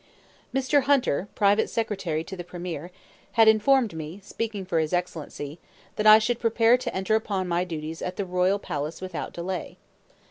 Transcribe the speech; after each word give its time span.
Mr. 0.51 0.85
Hunter, 0.85 1.27
private 1.35 1.69
secretary 1.69 2.23
to 2.23 2.35
the 2.35 2.43
premier, 2.43 2.89
had 3.33 3.47
informed 3.47 3.93
me, 3.95 4.19
speaking 4.23 4.65
for 4.65 4.79
his 4.79 4.93
Excellency, 4.93 5.59
that 5.95 6.07
I 6.07 6.17
should 6.17 6.39
prepare 6.39 6.75
to 6.75 6.95
enter 6.95 7.13
upon 7.13 7.47
my 7.47 7.63
duties 7.63 8.01
at 8.01 8.15
the 8.15 8.25
royal 8.25 8.57
palace 8.57 8.99
without 8.99 9.31
delay. 9.31 9.77